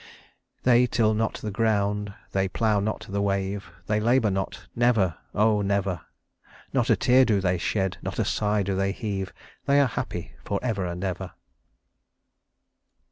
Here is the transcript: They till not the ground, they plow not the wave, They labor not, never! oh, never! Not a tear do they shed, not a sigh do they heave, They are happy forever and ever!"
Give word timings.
They 0.63 0.87
till 0.87 1.13
not 1.13 1.35
the 1.35 1.51
ground, 1.51 2.11
they 2.31 2.47
plow 2.47 2.79
not 2.79 3.05
the 3.07 3.21
wave, 3.21 3.69
They 3.85 3.99
labor 3.99 4.31
not, 4.31 4.65
never! 4.75 5.19
oh, 5.35 5.61
never! 5.61 6.01
Not 6.73 6.89
a 6.89 6.95
tear 6.95 7.23
do 7.23 7.39
they 7.39 7.59
shed, 7.59 7.97
not 8.01 8.17
a 8.17 8.25
sigh 8.25 8.63
do 8.63 8.75
they 8.75 8.93
heave, 8.93 9.31
They 9.67 9.79
are 9.79 9.85
happy 9.85 10.33
forever 10.43 10.87
and 10.87 11.03
ever!" 11.03 11.33